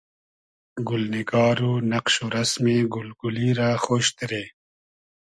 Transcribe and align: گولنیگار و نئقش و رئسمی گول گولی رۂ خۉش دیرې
گولنیگار 0.87 1.57
و 1.63 1.71
نئقش 1.91 2.15
و 2.23 2.25
رئسمی 2.35 2.77
گول 2.93 3.09
گولی 3.19 3.47
رۂ 3.59 3.69
خۉش 3.83 4.07
دیرې 4.17 4.43